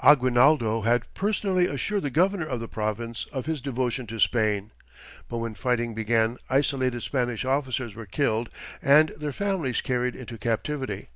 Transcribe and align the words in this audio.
Aguinaldo 0.00 0.82
had 0.82 1.06
personally 1.14 1.66
assured 1.66 2.02
the 2.02 2.10
governor 2.10 2.44
of 2.46 2.60
the 2.60 2.68
province 2.68 3.26
of 3.32 3.46
his 3.46 3.62
devotion 3.62 4.06
to 4.08 4.18
Spain, 4.20 4.72
but 5.26 5.38
when 5.38 5.54
fighting 5.54 5.94
began 5.94 6.36
isolated 6.50 7.00
Spanish 7.02 7.46
officers 7.46 7.94
were 7.94 8.04
killed 8.04 8.50
and 8.82 9.08
their 9.16 9.32
families 9.32 9.80
carried 9.80 10.14
into 10.14 10.36
captivity. 10.36 11.08